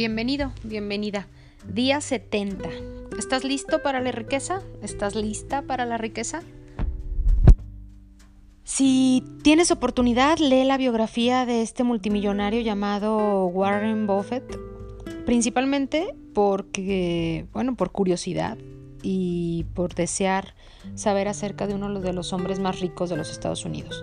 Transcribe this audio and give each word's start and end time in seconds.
Bienvenido, 0.00 0.50
bienvenida. 0.62 1.28
Día 1.68 2.00
70. 2.00 2.70
¿Estás 3.18 3.44
listo 3.44 3.82
para 3.82 4.00
la 4.00 4.10
riqueza? 4.10 4.62
¿Estás 4.80 5.14
lista 5.14 5.60
para 5.60 5.84
la 5.84 5.98
riqueza? 5.98 6.40
Si 8.64 9.22
tienes 9.42 9.70
oportunidad, 9.70 10.38
lee 10.38 10.64
la 10.64 10.78
biografía 10.78 11.44
de 11.44 11.60
este 11.60 11.84
multimillonario 11.84 12.62
llamado 12.62 13.44
Warren 13.48 14.06
Buffett, 14.06 14.58
principalmente 15.26 16.14
porque, 16.32 17.44
bueno, 17.52 17.76
por 17.76 17.92
curiosidad 17.92 18.56
y 19.02 19.66
por 19.74 19.94
desear 19.94 20.54
saber 20.94 21.28
acerca 21.28 21.66
de 21.66 21.74
uno 21.74 22.00
de 22.00 22.14
los 22.14 22.32
hombres 22.32 22.58
más 22.58 22.80
ricos 22.80 23.10
de 23.10 23.18
los 23.18 23.30
Estados 23.30 23.66
Unidos. 23.66 24.02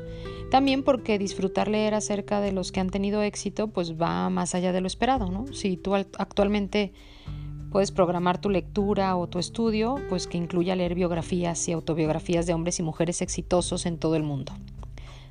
También 0.49 0.83
porque 0.83 1.19
disfrutar 1.19 1.67
leer 1.67 1.93
acerca 1.93 2.39
de 2.39 2.53
los 2.53 2.71
que 2.71 2.79
han 2.79 2.89
tenido 2.89 3.21
éxito 3.21 3.67
pues 3.67 3.99
va 3.99 4.29
más 4.29 4.55
allá 4.55 4.71
de 4.71 4.81
lo 4.81 4.87
esperado, 4.87 5.29
¿no? 5.29 5.47
Si 5.53 5.75
tú 5.75 5.95
actualmente 5.95 6.93
puedes 7.69 7.91
programar 7.91 8.39
tu 8.39 8.49
lectura 8.49 9.17
o 9.17 9.27
tu 9.27 9.39
estudio, 9.39 9.95
pues 10.07 10.25
que 10.25 10.37
incluya 10.37 10.75
leer 10.75 10.95
biografías 10.95 11.67
y 11.67 11.73
autobiografías 11.73 12.45
de 12.45 12.53
hombres 12.53 12.79
y 12.79 12.83
mujeres 12.83 13.21
exitosos 13.21 13.85
en 13.85 13.97
todo 13.97 14.15
el 14.15 14.23
mundo. 14.23 14.53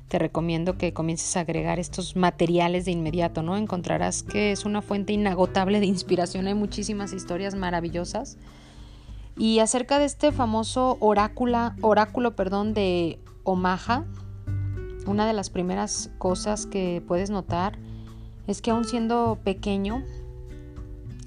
Te 0.07 0.19
recomiendo 0.19 0.77
que 0.77 0.93
comiences 0.93 1.35
a 1.35 1.41
agregar 1.41 1.79
estos 1.79 2.15
materiales 2.15 2.85
de 2.85 2.91
inmediato, 2.91 3.41
¿no? 3.41 3.57
Encontrarás 3.57 4.23
que 4.23 4.51
es 4.51 4.65
una 4.65 4.81
fuente 4.81 5.13
inagotable 5.13 5.79
de 5.79 5.87
inspiración, 5.87 6.47
hay 6.47 6.53
muchísimas 6.53 7.11
historias 7.11 7.55
maravillosas. 7.55 8.37
Y 9.35 9.59
acerca 9.59 9.99
de 9.99 10.05
este 10.05 10.31
famoso 10.31 10.97
oráculo, 10.99 11.71
oráculo 11.81 12.35
perdón, 12.35 12.73
de 12.73 13.19
Omaha, 13.43 14.05
una 15.07 15.25
de 15.25 15.33
las 15.33 15.49
primeras 15.49 16.11
cosas 16.17 16.65
que 16.65 17.01
puedes 17.07 17.29
notar 17.29 17.77
es 18.45 18.61
que 18.61 18.71
aún 18.71 18.85
siendo 18.85 19.39
pequeño, 19.43 20.03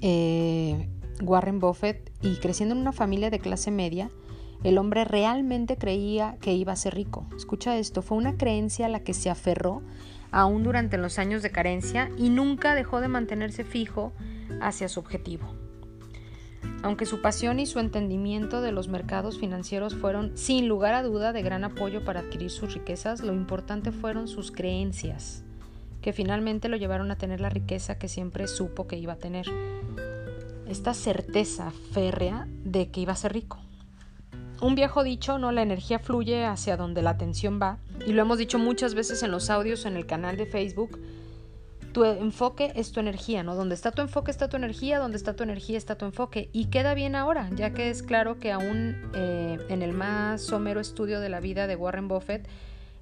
eh, 0.01 0.87
Warren 1.21 1.59
Buffett 1.59 2.11
y 2.21 2.35
creciendo 2.37 2.73
en 2.75 2.81
una 2.81 2.91
familia 2.91 3.29
de 3.29 3.39
clase 3.39 3.71
media, 3.71 4.09
el 4.63 4.77
hombre 4.77 5.05
realmente 5.05 5.77
creía 5.77 6.37
que 6.39 6.53
iba 6.53 6.73
a 6.73 6.75
ser 6.75 6.95
rico. 6.95 7.27
Escucha 7.35 7.77
esto, 7.77 8.01
fue 8.01 8.17
una 8.17 8.37
creencia 8.37 8.85
a 8.85 8.89
la 8.89 9.03
que 9.03 9.13
se 9.13 9.29
aferró 9.29 9.81
aún 10.31 10.63
durante 10.63 10.97
los 10.97 11.19
años 11.19 11.41
de 11.41 11.51
carencia 11.51 12.09
y 12.17 12.29
nunca 12.29 12.75
dejó 12.75 13.01
de 13.01 13.07
mantenerse 13.07 13.63
fijo 13.63 14.13
hacia 14.61 14.87
su 14.87 14.99
objetivo. 14.99 15.60
Aunque 16.83 17.05
su 17.05 17.21
pasión 17.21 17.59
y 17.59 17.65
su 17.65 17.79
entendimiento 17.79 18.61
de 18.61 18.71
los 18.71 18.87
mercados 18.87 19.37
financieros 19.37 19.95
fueron 19.95 20.35
sin 20.35 20.67
lugar 20.67 20.93
a 20.93 21.03
duda 21.03 21.31
de 21.31 21.43
gran 21.43 21.63
apoyo 21.63 22.03
para 22.03 22.21
adquirir 22.21 22.49
sus 22.49 22.73
riquezas, 22.73 23.21
lo 23.21 23.33
importante 23.33 23.91
fueron 23.91 24.27
sus 24.27 24.51
creencias, 24.51 25.43
que 26.01 26.13
finalmente 26.13 26.69
lo 26.69 26.77
llevaron 26.77 27.11
a 27.11 27.17
tener 27.17 27.39
la 27.39 27.49
riqueza 27.49 27.99
que 27.99 28.07
siempre 28.07 28.47
supo 28.47 28.87
que 28.87 28.97
iba 28.97 29.13
a 29.13 29.19
tener. 29.19 29.45
Esta 30.67 30.93
certeza 30.93 31.71
férrea 31.91 32.47
de 32.63 32.89
que 32.89 33.01
iba 33.01 33.13
a 33.13 33.17
ser 33.17 33.33
rico. 33.33 33.59
Un 34.61 34.75
viejo 34.75 35.03
dicho, 35.03 35.39
no, 35.39 35.51
la 35.51 35.63
energía 35.63 35.97
fluye 35.97 36.45
hacia 36.45 36.77
donde 36.77 37.01
la 37.01 37.11
atención 37.11 37.59
va, 37.61 37.79
y 38.05 38.13
lo 38.13 38.21
hemos 38.21 38.37
dicho 38.37 38.59
muchas 38.59 38.93
veces 38.93 39.23
en 39.23 39.31
los 39.31 39.49
audios 39.49 39.85
en 39.85 39.95
el 39.95 40.05
canal 40.05 40.37
de 40.37 40.45
Facebook, 40.45 40.99
tu 41.91 42.05
enfoque 42.05 42.71
es 42.75 42.91
tu 42.91 42.99
energía, 42.99 43.43
¿no? 43.43 43.55
Donde 43.55 43.75
está 43.75 43.91
tu 43.91 44.01
enfoque 44.01 44.31
está 44.31 44.49
tu 44.49 44.57
energía, 44.57 44.99
donde 44.99 45.17
está 45.17 45.35
tu 45.35 45.43
energía 45.43 45.77
está 45.77 45.97
tu 45.97 46.05
enfoque. 46.05 46.49
Y 46.53 46.65
queda 46.65 46.93
bien 46.93 47.15
ahora, 47.15 47.49
ya 47.55 47.73
que 47.73 47.89
es 47.89 48.03
claro 48.03 48.39
que 48.39 48.51
aún 48.51 48.95
eh, 49.13 49.59
en 49.69 49.81
el 49.81 49.93
más 49.93 50.41
somero 50.41 50.79
estudio 50.79 51.19
de 51.19 51.29
la 51.29 51.39
vida 51.39 51.67
de 51.67 51.75
Warren 51.75 52.07
Buffett, 52.07 52.47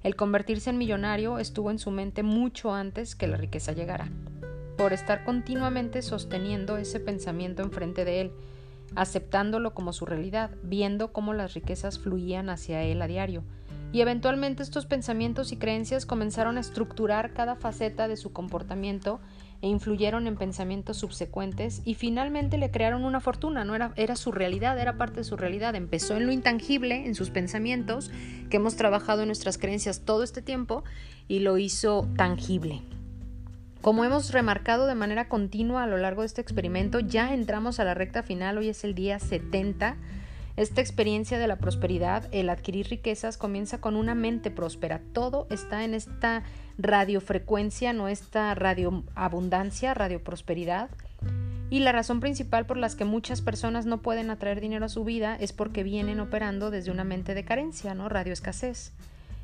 el 0.02 0.16
convertirse 0.16 0.70
en 0.70 0.78
millonario 0.78 1.38
estuvo 1.38 1.70
en 1.70 1.78
su 1.78 1.90
mente 1.90 2.22
mucho 2.22 2.72
antes 2.72 3.14
que 3.14 3.26
la 3.26 3.36
riqueza 3.36 3.72
llegara, 3.72 4.08
por 4.76 4.92
estar 4.92 5.24
continuamente 5.24 6.02
sosteniendo 6.02 6.76
ese 6.76 7.00
pensamiento 7.00 7.62
enfrente 7.62 8.04
de 8.04 8.20
él, 8.22 8.32
aceptándolo 8.96 9.74
como 9.74 9.92
su 9.92 10.06
realidad, 10.06 10.50
viendo 10.62 11.12
cómo 11.12 11.34
las 11.34 11.54
riquezas 11.54 11.98
fluían 11.98 12.48
hacia 12.48 12.82
él 12.82 13.02
a 13.02 13.06
diario 13.06 13.44
y 13.92 14.00
eventualmente 14.00 14.62
estos 14.62 14.86
pensamientos 14.86 15.52
y 15.52 15.56
creencias 15.56 16.06
comenzaron 16.06 16.56
a 16.56 16.60
estructurar 16.60 17.32
cada 17.32 17.56
faceta 17.56 18.06
de 18.06 18.16
su 18.16 18.32
comportamiento 18.32 19.20
e 19.62 19.68
influyeron 19.68 20.26
en 20.26 20.36
pensamientos 20.36 20.96
subsecuentes 20.96 21.82
y 21.84 21.94
finalmente 21.94 22.56
le 22.56 22.70
crearon 22.70 23.04
una 23.04 23.20
fortuna, 23.20 23.64
no 23.64 23.74
era, 23.74 23.92
era 23.96 24.16
su 24.16 24.32
realidad, 24.32 24.78
era 24.78 24.96
parte 24.96 25.20
de 25.20 25.24
su 25.24 25.36
realidad, 25.36 25.74
empezó 25.74 26.16
en 26.16 26.26
lo 26.26 26.32
intangible, 26.32 27.06
en 27.06 27.14
sus 27.14 27.30
pensamientos, 27.30 28.10
que 28.48 28.56
hemos 28.56 28.76
trabajado 28.76 29.22
en 29.22 29.28
nuestras 29.28 29.58
creencias 29.58 30.00
todo 30.04 30.22
este 30.22 30.40
tiempo 30.40 30.84
y 31.28 31.40
lo 31.40 31.58
hizo 31.58 32.08
tangible. 32.16 32.82
Como 33.82 34.04
hemos 34.04 34.32
remarcado 34.32 34.86
de 34.86 34.94
manera 34.94 35.28
continua 35.28 35.84
a 35.84 35.86
lo 35.86 35.96
largo 35.96 36.22
de 36.22 36.26
este 36.26 36.42
experimento, 36.42 37.00
ya 37.00 37.34
entramos 37.34 37.80
a 37.80 37.84
la 37.84 37.94
recta 37.94 38.22
final, 38.22 38.58
hoy 38.58 38.68
es 38.68 38.84
el 38.84 38.94
día 38.94 39.18
70 39.18 39.96
esta 40.56 40.80
experiencia 40.80 41.38
de 41.38 41.46
la 41.46 41.56
prosperidad, 41.56 42.28
el 42.32 42.50
adquirir 42.50 42.88
riquezas, 42.88 43.36
comienza 43.36 43.80
con 43.80 43.96
una 43.96 44.14
mente 44.14 44.50
próspera. 44.50 45.00
Todo 45.12 45.46
está 45.50 45.84
en 45.84 45.94
esta 45.94 46.42
radiofrecuencia, 46.78 47.92
no 47.92 48.08
esta 48.08 48.54
radioabundancia, 48.54 49.94
radioprosperidad. 49.94 50.90
Y 51.70 51.78
la 51.78 51.92
razón 51.92 52.18
principal 52.18 52.66
por 52.66 52.76
las 52.76 52.96
que 52.96 53.04
muchas 53.04 53.42
personas 53.42 53.86
no 53.86 54.02
pueden 54.02 54.30
atraer 54.30 54.60
dinero 54.60 54.86
a 54.86 54.88
su 54.88 55.04
vida 55.04 55.36
es 55.38 55.52
porque 55.52 55.84
vienen 55.84 56.18
operando 56.18 56.70
desde 56.70 56.90
una 56.90 57.04
mente 57.04 57.34
de 57.34 57.44
carencia, 57.44 57.94
¿no? 57.94 58.08
Radio 58.08 58.32
escasez. 58.32 58.92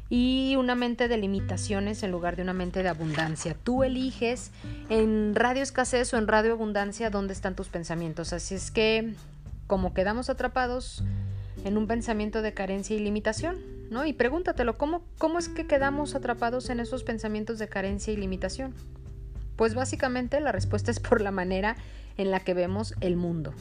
Y 0.09 0.55
una 0.57 0.75
mente 0.75 1.09
de 1.09 1.19
limitaciones 1.19 2.03
en 2.03 2.11
lugar 2.11 2.37
de 2.37 2.43
una 2.43 2.53
mente 2.53 2.83
de 2.83 2.89
abundancia. 2.89 3.57
Tú 3.63 3.85
eliges 3.85 4.51
en 4.89 5.35
radio 5.35 5.63
escasez 5.63 6.13
o 6.15 6.19
en 6.19 6.29
radio 6.29 6.53
abundancia 6.53 7.11
dónde 7.11 7.33
están 7.33 7.55
tus 7.55 7.69
pensamientos. 7.69 8.33
Así 8.33 8.57
es 8.57 8.71
que 8.71 9.15
como 9.67 9.95
quedamos 9.95 10.31
atrapados 10.31 11.03
en 11.65 11.77
un 11.77 11.87
pensamiento 11.87 12.43
de 12.43 12.55
carencia 12.55 12.97
y 12.97 13.01
limitación, 13.01 13.57
¿no? 13.91 14.05
Y 14.05 14.13
pregúntatelo, 14.13 14.77
¿cómo, 14.79 15.03
¿cómo 15.19 15.39
es 15.39 15.49
que 15.49 15.67
quedamos 15.67 16.15
atrapados 16.15 16.71
en 16.71 16.81
esos 16.81 17.05
pensamientos 17.05 17.59
de 17.59 17.69
carencia 17.69 18.13
y 18.13 18.17
limitación? 18.17 18.75
Pues 19.57 19.75
básicamente 19.75 20.41
la 20.41 20.53
respuesta 20.53 20.91
es 20.91 21.01
por 21.01 21.21
la 21.21 21.31
manera 21.31 21.77
en 22.17 22.31
la 22.31 22.41
que 22.41 22.55
vemos 22.55 22.95
el 23.01 23.17
mundo. 23.17 23.55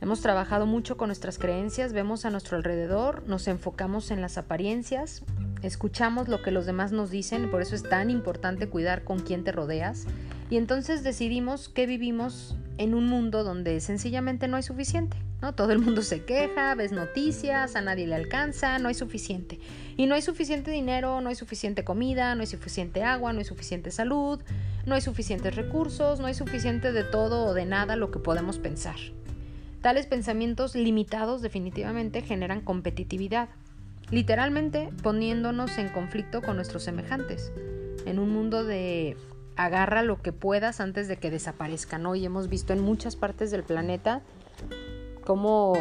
Hemos 0.00 0.20
trabajado 0.20 0.66
mucho 0.66 0.96
con 0.96 1.08
nuestras 1.08 1.38
creencias, 1.38 1.92
vemos 1.92 2.24
a 2.24 2.30
nuestro 2.30 2.56
alrededor, 2.56 3.26
nos 3.26 3.48
enfocamos 3.48 4.12
en 4.12 4.20
las 4.20 4.38
apariencias, 4.38 5.22
escuchamos 5.62 6.28
lo 6.28 6.40
que 6.40 6.52
los 6.52 6.66
demás 6.66 6.92
nos 6.92 7.10
dicen, 7.10 7.50
por 7.50 7.62
eso 7.62 7.74
es 7.74 7.82
tan 7.82 8.08
importante 8.08 8.68
cuidar 8.68 9.02
con 9.02 9.18
quién 9.18 9.42
te 9.42 9.50
rodeas, 9.50 10.06
y 10.50 10.56
entonces 10.56 11.02
decidimos 11.02 11.68
que 11.68 11.86
vivimos 11.86 12.54
en 12.78 12.94
un 12.94 13.06
mundo 13.06 13.44
donde 13.44 13.80
sencillamente 13.80 14.48
no 14.48 14.56
hay 14.56 14.62
suficiente. 14.62 15.16
¿no? 15.42 15.54
Todo 15.54 15.72
el 15.72 15.78
mundo 15.78 16.02
se 16.02 16.24
queja, 16.24 16.74
ves 16.74 16.92
noticias, 16.92 17.76
a 17.76 17.80
nadie 17.80 18.06
le 18.06 18.14
alcanza, 18.14 18.78
no 18.78 18.88
hay 18.88 18.94
suficiente. 18.94 19.58
Y 19.96 20.06
no 20.06 20.14
hay 20.14 20.22
suficiente 20.22 20.70
dinero, 20.70 21.20
no 21.20 21.28
hay 21.28 21.34
suficiente 21.34 21.84
comida, 21.84 22.34
no 22.34 22.40
hay 22.40 22.46
suficiente 22.46 23.02
agua, 23.02 23.32
no 23.32 23.40
hay 23.40 23.44
suficiente 23.44 23.90
salud, 23.90 24.40
no 24.86 24.94
hay 24.94 25.00
suficientes 25.00 25.54
recursos, 25.54 26.20
no 26.20 26.26
hay 26.26 26.34
suficiente 26.34 26.92
de 26.92 27.04
todo 27.04 27.46
o 27.46 27.54
de 27.54 27.66
nada 27.66 27.96
lo 27.96 28.10
que 28.10 28.18
podemos 28.18 28.58
pensar. 28.58 28.96
Tales 29.82 30.06
pensamientos 30.06 30.74
limitados 30.74 31.42
definitivamente 31.42 32.22
generan 32.22 32.60
competitividad, 32.60 33.48
literalmente 34.10 34.88
poniéndonos 35.02 35.78
en 35.78 35.88
conflicto 35.88 36.42
con 36.42 36.56
nuestros 36.56 36.82
semejantes, 36.82 37.52
en 38.06 38.18
un 38.18 38.30
mundo 38.30 38.64
de 38.64 39.16
agarra 39.58 40.02
lo 40.02 40.22
que 40.22 40.32
puedas 40.32 40.80
antes 40.80 41.08
de 41.08 41.16
que 41.16 41.30
desaparezcan. 41.30 42.06
Hoy 42.06 42.24
hemos 42.24 42.48
visto 42.48 42.72
en 42.72 42.80
muchas 42.80 43.16
partes 43.16 43.50
del 43.50 43.64
planeta 43.64 44.22
cómo 45.24 45.74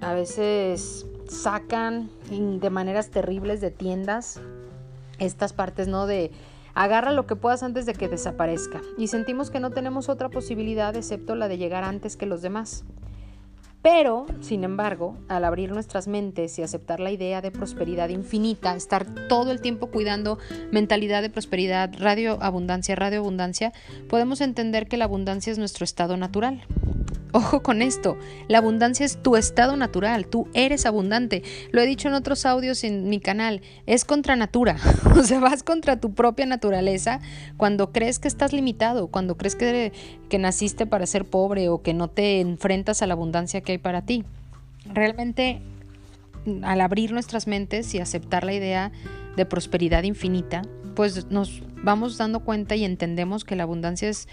a 0.00 0.14
veces 0.14 1.04
sacan 1.28 2.08
de 2.30 2.70
maneras 2.70 3.10
terribles 3.10 3.60
de 3.60 3.72
tiendas 3.72 4.40
estas 5.18 5.52
partes, 5.52 5.88
¿no? 5.88 6.06
De 6.06 6.30
agarra 6.74 7.10
lo 7.10 7.26
que 7.26 7.34
puedas 7.34 7.64
antes 7.64 7.86
de 7.86 7.94
que 7.94 8.08
desaparezca. 8.08 8.80
Y 8.96 9.08
sentimos 9.08 9.50
que 9.50 9.58
no 9.58 9.72
tenemos 9.72 10.08
otra 10.08 10.28
posibilidad 10.28 10.94
excepto 10.94 11.34
la 11.34 11.48
de 11.48 11.58
llegar 11.58 11.82
antes 11.82 12.16
que 12.16 12.26
los 12.26 12.40
demás. 12.40 12.84
Pero, 13.84 14.24
sin 14.40 14.64
embargo, 14.64 15.14
al 15.28 15.44
abrir 15.44 15.70
nuestras 15.70 16.08
mentes 16.08 16.58
y 16.58 16.62
aceptar 16.62 17.00
la 17.00 17.10
idea 17.10 17.42
de 17.42 17.50
prosperidad 17.50 18.08
infinita, 18.08 18.74
estar 18.74 19.04
todo 19.28 19.52
el 19.52 19.60
tiempo 19.60 19.88
cuidando 19.88 20.38
mentalidad 20.72 21.20
de 21.20 21.28
prosperidad, 21.28 21.92
radio 21.98 22.38
abundancia, 22.42 22.96
radio 22.96 23.18
abundancia, 23.18 23.74
podemos 24.08 24.40
entender 24.40 24.88
que 24.88 24.96
la 24.96 25.04
abundancia 25.04 25.52
es 25.52 25.58
nuestro 25.58 25.84
estado 25.84 26.16
natural. 26.16 26.64
Ojo 27.36 27.64
con 27.64 27.82
esto, 27.82 28.16
la 28.46 28.58
abundancia 28.58 29.04
es 29.04 29.20
tu 29.20 29.34
estado 29.34 29.76
natural, 29.76 30.28
tú 30.28 30.46
eres 30.54 30.86
abundante. 30.86 31.42
Lo 31.72 31.80
he 31.80 31.86
dicho 31.86 32.06
en 32.06 32.14
otros 32.14 32.46
audios 32.46 32.84
en 32.84 33.08
mi 33.08 33.18
canal, 33.18 33.60
es 33.86 34.04
contra 34.04 34.36
natura, 34.36 34.76
o 35.16 35.24
sea, 35.24 35.40
vas 35.40 35.64
contra 35.64 35.98
tu 35.98 36.14
propia 36.14 36.46
naturaleza 36.46 37.18
cuando 37.56 37.90
crees 37.90 38.20
que 38.20 38.28
estás 38.28 38.52
limitado, 38.52 39.08
cuando 39.08 39.36
crees 39.36 39.56
que, 39.56 39.92
que 40.28 40.38
naciste 40.38 40.86
para 40.86 41.06
ser 41.06 41.24
pobre 41.24 41.68
o 41.68 41.82
que 41.82 41.92
no 41.92 42.06
te 42.06 42.38
enfrentas 42.38 43.02
a 43.02 43.08
la 43.08 43.14
abundancia 43.14 43.62
que 43.62 43.72
hay 43.72 43.78
para 43.78 44.02
ti. 44.02 44.24
Realmente, 44.86 45.60
al 46.62 46.80
abrir 46.80 47.10
nuestras 47.10 47.48
mentes 47.48 47.92
y 47.96 47.98
aceptar 47.98 48.44
la 48.44 48.54
idea 48.54 48.92
de 49.36 49.44
prosperidad 49.44 50.04
infinita, 50.04 50.62
pues 50.94 51.26
nos 51.32 51.64
vamos 51.82 52.16
dando 52.16 52.44
cuenta 52.44 52.76
y 52.76 52.84
entendemos 52.84 53.44
que 53.44 53.56
la 53.56 53.64
abundancia 53.64 54.08
es 54.08 54.28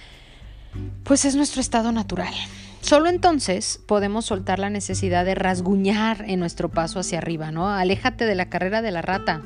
pues 1.04 1.26
es 1.26 1.36
nuestro 1.36 1.62
estado 1.62 1.92
natural. 1.92 2.34
Solo 2.82 3.10
entonces 3.10 3.80
podemos 3.86 4.26
soltar 4.26 4.60
la 4.60 4.70
necesidad 4.70 5.24
de 5.24 5.36
rasguñar 5.36 6.26
en 6.28 6.40
nuestro 6.40 6.70
paso 6.70 7.00
hacia 7.00 7.20
arriba, 7.20 7.52
¿no? 7.52 7.70
Aléjate 7.70 8.26
de 8.26 8.36
la 8.36 8.50
carrera 8.50 8.82
de 8.82 8.92
la 8.92 9.02
rata 9.02 9.44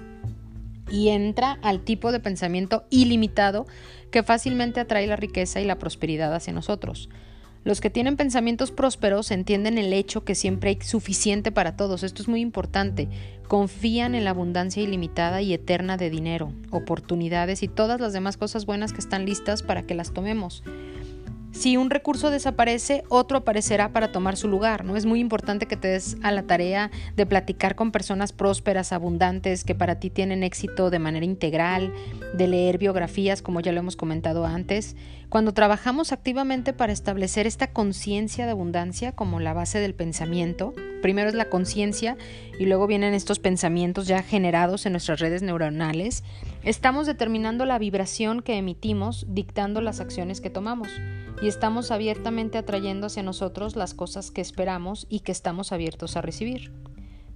y 0.89 1.09
entra 1.09 1.59
al 1.61 1.81
tipo 1.81 2.11
de 2.11 2.19
pensamiento 2.19 2.85
ilimitado 2.89 3.67
que 4.09 4.23
fácilmente 4.23 4.79
atrae 4.79 5.05
la 5.05 5.15
riqueza 5.15 5.59
y 5.59 5.65
la 5.65 5.77
prosperidad 5.77 6.33
hacia 6.33 6.53
nosotros. 6.53 7.09
Los 7.65 7.81
que 7.81 7.89
tienen 7.89 8.15
pensamientos 8.15 8.71
prósperos 8.71 9.31
entienden 9.31 9.79
el 9.79 9.91
hecho 9.91 10.23
que 10.23 10.35
siempre 10.35 10.69
hay 10.69 10.81
suficiente 10.81 11.51
para 11.51 11.75
todos. 11.75 12.03
Esto 12.03 12.21
es 12.21 12.27
muy 12.27 12.39
importante. 12.39 13.09
Confían 13.47 14.13
en 14.13 14.23
la 14.23 14.29
abundancia 14.29 14.83
ilimitada 14.83 15.41
y 15.41 15.51
eterna 15.51 15.97
de 15.97 16.11
dinero, 16.11 16.53
oportunidades 16.69 17.63
y 17.63 17.67
todas 17.67 17.99
las 17.99 18.13
demás 18.13 18.37
cosas 18.37 18.67
buenas 18.67 18.93
que 18.93 18.99
están 18.99 19.25
listas 19.25 19.63
para 19.63 19.81
que 19.81 19.95
las 19.95 20.13
tomemos. 20.13 20.63
Si 21.55 21.77
un 21.77 21.89
recurso 21.89 22.31
desaparece, 22.31 23.05
otro 23.07 23.37
aparecerá 23.37 23.93
para 23.93 24.11
tomar 24.11 24.35
su 24.35 24.49
lugar. 24.49 24.83
¿no? 24.83 24.97
Es 24.97 25.05
muy 25.05 25.21
importante 25.21 25.67
que 25.67 25.77
te 25.77 25.87
des 25.87 26.17
a 26.21 26.31
la 26.31 26.43
tarea 26.43 26.91
de 27.15 27.25
platicar 27.25 27.75
con 27.75 27.93
personas 27.93 28.33
prósperas, 28.33 28.91
abundantes, 28.91 29.63
que 29.63 29.73
para 29.73 29.95
ti 29.95 30.09
tienen 30.09 30.43
éxito 30.43 30.89
de 30.89 30.99
manera 30.99 31.25
integral, 31.25 31.93
de 32.33 32.47
leer 32.49 32.77
biografías, 32.77 33.41
como 33.41 33.61
ya 33.61 33.71
lo 33.71 33.79
hemos 33.79 33.95
comentado 33.95 34.45
antes. 34.45 34.97
Cuando 35.29 35.53
trabajamos 35.53 36.11
activamente 36.11 36.73
para 36.73 36.91
establecer 36.91 37.47
esta 37.47 37.71
conciencia 37.71 38.45
de 38.45 38.51
abundancia 38.51 39.13
como 39.13 39.39
la 39.39 39.53
base 39.53 39.79
del 39.79 39.95
pensamiento, 39.95 40.73
primero 41.01 41.29
es 41.29 41.35
la 41.35 41.49
conciencia 41.49 42.17
y 42.59 42.65
luego 42.65 42.85
vienen 42.85 43.13
estos 43.13 43.39
pensamientos 43.39 44.07
ya 44.07 44.21
generados 44.23 44.85
en 44.85 44.91
nuestras 44.91 45.21
redes 45.21 45.41
neuronales, 45.41 46.23
estamos 46.63 47.07
determinando 47.07 47.65
la 47.65 47.79
vibración 47.79 48.41
que 48.41 48.57
emitimos, 48.57 49.25
dictando 49.29 49.79
las 49.79 50.01
acciones 50.01 50.41
que 50.41 50.49
tomamos 50.49 50.89
y 51.41 51.47
estamos 51.47 51.91
abiertamente 51.91 52.57
atrayendo 52.57 53.07
hacia 53.07 53.23
nosotros 53.23 53.75
las 53.75 53.93
cosas 53.93 54.31
que 54.31 54.41
esperamos 54.41 55.05
y 55.09 55.21
que 55.21 55.31
estamos 55.31 55.71
abiertos 55.71 56.17
a 56.17 56.21
recibir. 56.21 56.71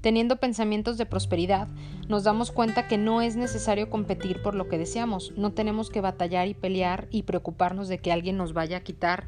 Teniendo 0.01 0.37
pensamientos 0.37 0.97
de 0.97 1.05
prosperidad, 1.05 1.67
nos 2.07 2.23
damos 2.23 2.51
cuenta 2.51 2.87
que 2.87 2.97
no 2.97 3.21
es 3.21 3.35
necesario 3.35 3.89
competir 3.89 4.41
por 4.41 4.55
lo 4.55 4.69
que 4.69 4.77
deseamos, 4.77 5.33
no 5.35 5.51
tenemos 5.51 5.89
que 5.89 5.99
batallar 5.99 6.47
y 6.47 6.53
pelear 6.53 7.07
y 7.11 7.23
preocuparnos 7.23 7.89
de 7.89 7.97
que 7.97 8.13
alguien 8.13 8.37
nos 8.37 8.53
vaya 8.53 8.77
a 8.77 8.83
quitar 8.83 9.27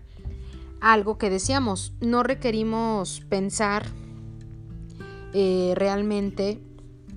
algo 0.79 1.17
que 1.17 1.29
deseamos. 1.29 1.93
No 1.99 2.23
requerimos 2.23 3.19
pensar 3.27 3.85
eh, 5.33 5.73
realmente, 5.75 6.61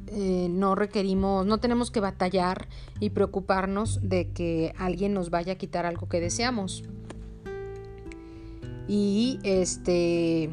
eh, 0.08 0.48
no 0.50 0.74
requerimos, 0.74 1.46
no 1.46 1.58
tenemos 1.58 1.92
que 1.92 2.00
batallar 2.00 2.68
y 2.98 3.10
preocuparnos 3.10 4.00
de 4.02 4.32
que 4.32 4.72
alguien 4.78 5.14
nos 5.14 5.30
vaya 5.30 5.52
a 5.54 5.56
quitar 5.56 5.86
algo 5.86 6.08
que 6.08 6.20
deseamos. 6.20 6.82
Y 8.88 9.38
este 9.42 10.50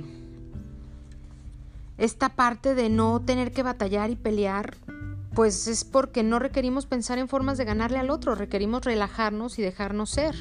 esta 1.97 2.29
parte 2.29 2.73
de 2.73 2.89
no 2.89 3.21
tener 3.21 3.51
que 3.51 3.61
batallar 3.61 4.09
y 4.09 4.15
pelear, 4.15 4.75
pues 5.35 5.67
es 5.67 5.83
porque 5.83 6.23
no 6.23 6.39
requerimos 6.39 6.87
pensar 6.87 7.19
en 7.19 7.27
formas 7.27 7.59
de 7.59 7.65
ganarle 7.65 7.99
al 7.99 8.09
otro, 8.09 8.33
requerimos 8.33 8.83
relajarnos 8.83 9.59
y 9.59 9.61
dejarnos 9.61 10.09
ser. 10.09 10.35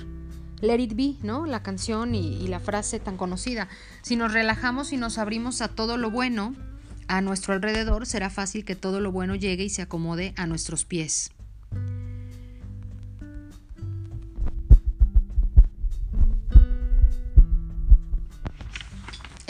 Let 0.63 0.79
it 0.79 0.95
be, 0.95 1.17
¿no? 1.23 1.47
La 1.47 1.63
canción 1.63 2.15
y, 2.15 2.37
y 2.37 2.49
la 2.49 2.61
frase 2.61 3.01
tan 3.01 3.17
conocida. 3.17 3.69
Si 4.03 4.17
nos 4.17 4.33
relajamos 4.33 4.93
y 4.93 4.97
nos 4.97 5.19
abrimos 5.19 5.61
a 5.61 5.69
todo 5.69 5.97
lo 5.97 6.11
bueno 6.11 6.55
a 7.09 7.21
nuestro 7.21 7.55
alrededor, 7.55 8.07
será 8.07 8.31
fácil 8.31 8.65
que 8.65 8.77
todo 8.77 9.01
lo 9.01 9.13
bueno 9.13 9.35
llegue 9.35 9.65
y 9.65 9.71
se 9.71 9.83
acomode 9.83 10.33
a 10.37 10.47
nuestros 10.47 10.85
pies. 10.85 11.31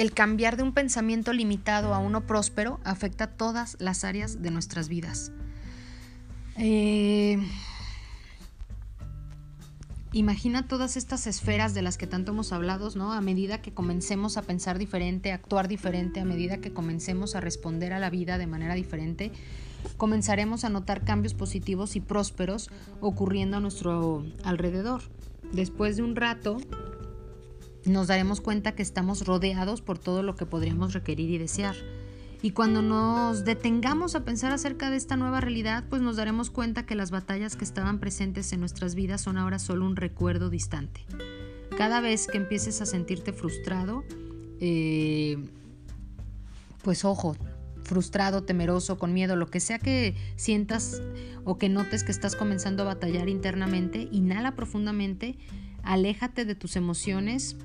El 0.00 0.12
cambiar 0.12 0.56
de 0.56 0.62
un 0.62 0.72
pensamiento 0.72 1.34
limitado 1.34 1.92
a 1.92 1.98
uno 1.98 2.26
próspero 2.26 2.80
afecta 2.84 3.26
todas 3.26 3.76
las 3.80 4.02
áreas 4.02 4.40
de 4.40 4.50
nuestras 4.50 4.88
vidas. 4.88 5.30
Eh, 6.56 7.36
imagina 10.14 10.66
todas 10.66 10.96
estas 10.96 11.26
esferas 11.26 11.74
de 11.74 11.82
las 11.82 11.98
que 11.98 12.06
tanto 12.06 12.32
hemos 12.32 12.50
hablado, 12.54 12.88
¿no? 12.96 13.12
A 13.12 13.20
medida 13.20 13.60
que 13.60 13.74
comencemos 13.74 14.38
a 14.38 14.42
pensar 14.42 14.78
diferente, 14.78 15.32
a 15.32 15.34
actuar 15.34 15.68
diferente, 15.68 16.20
a 16.20 16.24
medida 16.24 16.62
que 16.62 16.72
comencemos 16.72 17.34
a 17.34 17.42
responder 17.42 17.92
a 17.92 17.98
la 17.98 18.08
vida 18.08 18.38
de 18.38 18.46
manera 18.46 18.76
diferente, 18.76 19.32
comenzaremos 19.98 20.64
a 20.64 20.70
notar 20.70 21.04
cambios 21.04 21.34
positivos 21.34 21.94
y 21.94 22.00
prósperos 22.00 22.70
ocurriendo 23.02 23.58
a 23.58 23.60
nuestro 23.60 24.24
alrededor. 24.44 25.02
Después 25.52 25.98
de 25.98 26.04
un 26.04 26.16
rato, 26.16 26.56
nos 27.84 28.08
daremos 28.08 28.40
cuenta 28.40 28.74
que 28.74 28.82
estamos 28.82 29.26
rodeados 29.26 29.80
por 29.82 29.98
todo 29.98 30.22
lo 30.22 30.34
que 30.34 30.46
podríamos 30.46 30.92
requerir 30.92 31.30
y 31.30 31.38
desear. 31.38 31.76
Y 32.42 32.52
cuando 32.52 32.80
nos 32.80 33.44
detengamos 33.44 34.14
a 34.14 34.24
pensar 34.24 34.52
acerca 34.52 34.90
de 34.90 34.96
esta 34.96 35.16
nueva 35.16 35.40
realidad, 35.40 35.84
pues 35.90 36.00
nos 36.00 36.16
daremos 36.16 36.48
cuenta 36.48 36.86
que 36.86 36.94
las 36.94 37.10
batallas 37.10 37.54
que 37.54 37.64
estaban 37.64 38.00
presentes 38.00 38.52
en 38.52 38.60
nuestras 38.60 38.94
vidas 38.94 39.20
son 39.20 39.36
ahora 39.36 39.58
solo 39.58 39.84
un 39.84 39.96
recuerdo 39.96 40.48
distante. 40.48 41.04
Cada 41.76 42.00
vez 42.00 42.26
que 42.26 42.38
empieces 42.38 42.80
a 42.80 42.86
sentirte 42.86 43.34
frustrado, 43.34 44.04
eh, 44.60 45.36
pues 46.82 47.04
ojo, 47.04 47.36
frustrado, 47.82 48.42
temeroso, 48.42 48.98
con 48.98 49.12
miedo, 49.12 49.36
lo 49.36 49.48
que 49.48 49.60
sea 49.60 49.78
que 49.78 50.14
sientas 50.36 51.02
o 51.44 51.58
que 51.58 51.68
notes 51.68 52.04
que 52.04 52.12
estás 52.12 52.36
comenzando 52.36 52.84
a 52.84 52.86
batallar 52.86 53.28
internamente, 53.28 54.08
inhala 54.12 54.54
profundamente, 54.54 55.36
aléjate 55.82 56.44
de 56.44 56.54
tus 56.54 56.76
emociones, 56.76 57.56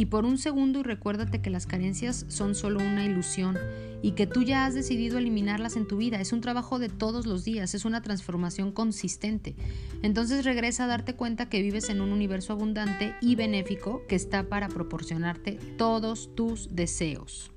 y 0.00 0.06
por 0.06 0.24
un 0.24 0.38
segundo 0.38 0.80
y 0.80 0.82
recuérdate 0.82 1.42
que 1.42 1.50
las 1.50 1.66
carencias 1.66 2.24
son 2.28 2.54
solo 2.54 2.78
una 2.78 3.04
ilusión 3.04 3.58
y 4.00 4.12
que 4.12 4.26
tú 4.26 4.42
ya 4.42 4.64
has 4.64 4.72
decidido 4.72 5.18
eliminarlas 5.18 5.76
en 5.76 5.86
tu 5.86 5.98
vida. 5.98 6.22
Es 6.22 6.32
un 6.32 6.40
trabajo 6.40 6.78
de 6.78 6.88
todos 6.88 7.26
los 7.26 7.44
días, 7.44 7.74
es 7.74 7.84
una 7.84 8.00
transformación 8.00 8.72
consistente. 8.72 9.56
Entonces 10.00 10.46
regresa 10.46 10.84
a 10.84 10.86
darte 10.86 11.16
cuenta 11.16 11.50
que 11.50 11.60
vives 11.60 11.90
en 11.90 12.00
un 12.00 12.12
universo 12.12 12.54
abundante 12.54 13.14
y 13.20 13.34
benéfico 13.34 14.00
que 14.08 14.16
está 14.16 14.44
para 14.44 14.70
proporcionarte 14.70 15.58
todos 15.76 16.34
tus 16.34 16.74
deseos. 16.74 17.52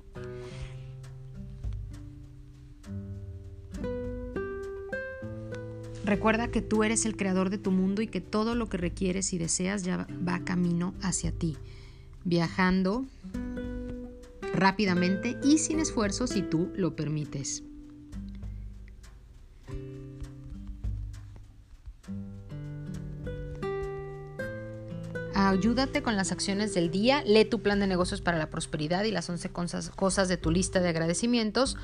Recuerda 6.04 6.48
que 6.48 6.60
tú 6.60 6.84
eres 6.84 7.06
el 7.06 7.16
creador 7.16 7.48
de 7.48 7.56
tu 7.56 7.70
mundo 7.70 8.02
y 8.02 8.06
que 8.06 8.20
todo 8.20 8.54
lo 8.54 8.68
que 8.68 8.76
requieres 8.76 9.32
y 9.32 9.38
deseas 9.38 9.82
ya 9.82 10.06
va 10.28 10.44
camino 10.44 10.92
hacia 11.00 11.32
ti 11.32 11.56
viajando 12.24 13.04
rápidamente 14.54 15.38
y 15.42 15.58
sin 15.58 15.80
esfuerzo 15.80 16.26
si 16.26 16.42
tú 16.42 16.70
lo 16.76 16.96
permites. 16.96 17.62
Ayúdate 25.36 26.02
con 26.02 26.16
las 26.16 26.32
acciones 26.32 26.74
del 26.74 26.90
día, 26.90 27.22
lee 27.24 27.44
tu 27.44 27.60
plan 27.60 27.80
de 27.80 27.86
negocios 27.86 28.20
para 28.20 28.38
la 28.38 28.50
prosperidad 28.50 29.04
y 29.04 29.10
las 29.10 29.28
11 29.28 29.50
cosas, 29.50 30.28
de 30.28 30.36
tu 30.36 30.50
lista 30.50 30.80
de 30.80 30.88
agradecimientos. 30.88 31.76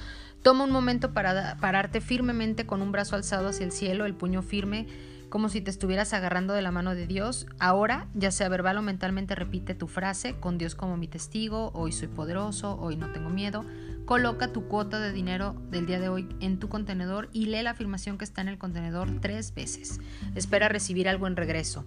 Toma 0.42 0.64
un 0.64 0.70
momento 0.70 1.12
para 1.12 1.56
pararte 1.60 2.00
firmemente 2.00 2.64
con 2.64 2.80
un 2.80 2.92
brazo 2.92 3.16
alzado 3.16 3.48
hacia 3.48 3.66
el 3.66 3.72
cielo, 3.72 4.06
el 4.06 4.14
puño 4.14 4.42
firme 4.42 4.86
como 5.30 5.48
si 5.48 5.60
te 5.60 5.70
estuvieras 5.70 6.12
agarrando 6.12 6.52
de 6.54 6.60
la 6.60 6.72
mano 6.72 6.94
de 6.94 7.06
Dios. 7.06 7.46
Ahora, 7.58 8.08
ya 8.14 8.32
sea 8.32 8.48
verbal 8.48 8.76
o 8.76 8.82
mentalmente, 8.82 9.36
repite 9.36 9.74
tu 9.74 9.86
frase, 9.86 10.34
con 10.34 10.58
Dios 10.58 10.74
como 10.74 10.96
mi 10.96 11.06
testigo, 11.06 11.70
hoy 11.72 11.92
soy 11.92 12.08
poderoso, 12.08 12.76
hoy 12.78 12.96
no 12.96 13.10
tengo 13.12 13.30
miedo. 13.30 13.64
Coloca 14.04 14.52
tu 14.52 14.66
cuota 14.66 14.98
de 14.98 15.12
dinero 15.12 15.54
del 15.70 15.86
día 15.86 16.00
de 16.00 16.08
hoy 16.08 16.28
en 16.40 16.58
tu 16.58 16.68
contenedor 16.68 17.28
y 17.32 17.46
lee 17.46 17.62
la 17.62 17.70
afirmación 17.70 18.18
que 18.18 18.24
está 18.24 18.40
en 18.40 18.48
el 18.48 18.58
contenedor 18.58 19.20
tres 19.20 19.54
veces. 19.54 20.00
Espera 20.34 20.68
recibir 20.68 21.08
algo 21.08 21.28
en 21.28 21.36
regreso. 21.36 21.84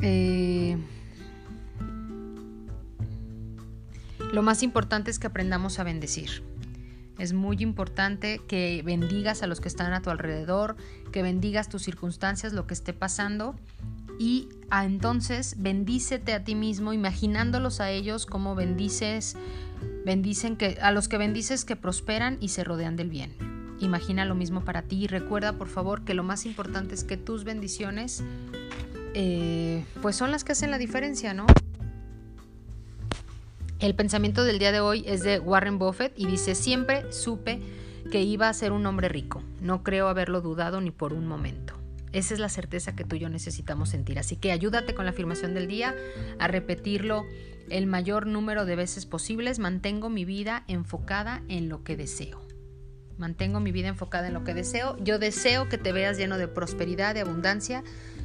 Eh, 0.00 0.78
lo 4.32 4.42
más 4.42 4.62
importante 4.62 5.10
es 5.10 5.18
que 5.18 5.26
aprendamos 5.26 5.78
a 5.78 5.84
bendecir. 5.84 6.47
Es 7.18 7.32
muy 7.32 7.56
importante 7.60 8.40
que 8.46 8.82
bendigas 8.84 9.42
a 9.42 9.46
los 9.46 9.60
que 9.60 9.68
están 9.68 9.92
a 9.92 10.02
tu 10.02 10.10
alrededor, 10.10 10.76
que 11.12 11.22
bendigas 11.22 11.68
tus 11.68 11.82
circunstancias, 11.82 12.52
lo 12.52 12.66
que 12.66 12.74
esté 12.74 12.92
pasando. 12.92 13.56
Y 14.18 14.48
a, 14.70 14.84
entonces 14.84 15.56
bendícete 15.58 16.32
a 16.32 16.44
ti 16.44 16.54
mismo, 16.54 16.92
imaginándolos 16.92 17.80
a 17.80 17.90
ellos 17.90 18.26
como 18.26 18.54
bendices, 18.54 19.36
bendicen 20.04 20.56
que, 20.56 20.78
a 20.80 20.90
los 20.92 21.08
que 21.08 21.18
bendices 21.18 21.64
que 21.64 21.76
prosperan 21.76 22.38
y 22.40 22.48
se 22.48 22.64
rodean 22.64 22.96
del 22.96 23.10
bien. 23.10 23.34
Imagina 23.80 24.24
lo 24.24 24.34
mismo 24.34 24.64
para 24.64 24.82
ti 24.82 25.04
y 25.04 25.06
recuerda 25.06 25.52
por 25.52 25.68
favor 25.68 26.04
que 26.04 26.14
lo 26.14 26.24
más 26.24 26.46
importante 26.46 26.94
es 26.94 27.04
que 27.04 27.16
tus 27.16 27.44
bendiciones 27.44 28.24
eh, 29.14 29.84
pues 30.02 30.16
son 30.16 30.30
las 30.30 30.44
que 30.44 30.52
hacen 30.52 30.70
la 30.70 30.78
diferencia, 30.78 31.32
¿no? 31.34 31.46
El 33.80 33.94
pensamiento 33.94 34.42
del 34.42 34.58
día 34.58 34.72
de 34.72 34.80
hoy 34.80 35.04
es 35.06 35.22
de 35.22 35.38
Warren 35.38 35.78
Buffett 35.78 36.12
y 36.16 36.26
dice, 36.26 36.56
siempre 36.56 37.12
supe 37.12 37.60
que 38.10 38.22
iba 38.22 38.48
a 38.48 38.52
ser 38.52 38.72
un 38.72 38.84
hombre 38.86 39.08
rico. 39.08 39.40
No 39.60 39.84
creo 39.84 40.08
haberlo 40.08 40.40
dudado 40.40 40.80
ni 40.80 40.90
por 40.90 41.12
un 41.12 41.28
momento. 41.28 41.74
Esa 42.10 42.34
es 42.34 42.40
la 42.40 42.48
certeza 42.48 42.96
que 42.96 43.04
tú 43.04 43.14
y 43.14 43.20
yo 43.20 43.28
necesitamos 43.28 43.90
sentir. 43.90 44.18
Así 44.18 44.34
que 44.34 44.50
ayúdate 44.50 44.94
con 44.94 45.04
la 45.04 45.12
afirmación 45.12 45.54
del 45.54 45.68
día 45.68 45.94
a 46.40 46.48
repetirlo 46.48 47.24
el 47.70 47.86
mayor 47.86 48.26
número 48.26 48.64
de 48.64 48.74
veces 48.74 49.06
posibles. 49.06 49.60
Mantengo 49.60 50.10
mi 50.10 50.24
vida 50.24 50.64
enfocada 50.66 51.42
en 51.48 51.68
lo 51.68 51.84
que 51.84 51.96
deseo. 51.96 52.47
Mantengo 53.18 53.60
mi 53.60 53.72
vida 53.72 53.88
enfocada 53.88 54.28
en 54.28 54.34
lo 54.34 54.44
que 54.44 54.54
deseo. 54.54 54.96
Yo 54.98 55.18
deseo 55.18 55.68
que 55.68 55.78
te 55.78 55.92
veas 55.92 56.16
lleno 56.16 56.38
de 56.38 56.48
prosperidad, 56.48 57.14
de 57.14 57.20
abundancia. 57.20 57.82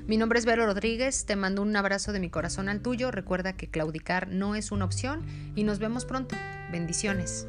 Mi 0.07 0.17
nombre 0.17 0.39
es 0.39 0.45
Vero 0.45 0.65
Rodríguez. 0.65 1.25
Te 1.25 1.35
mando 1.35 1.61
un 1.61 1.75
abrazo 1.75 2.13
de 2.13 2.19
mi 2.19 2.29
corazón 2.29 2.69
al 2.69 2.81
tuyo. 2.81 3.11
Recuerda 3.11 3.53
que 3.53 3.67
claudicar 3.67 4.27
no 4.27 4.55
es 4.55 4.71
una 4.71 4.85
opción 4.85 5.23
y 5.55 5.63
nos 5.63 5.79
vemos 5.79 6.05
pronto. 6.05 6.35
Bendiciones. 6.71 7.47